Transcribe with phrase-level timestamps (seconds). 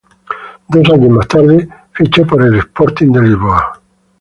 [0.67, 3.71] Dos años más tarde ficha por el Sporting de Lisboa.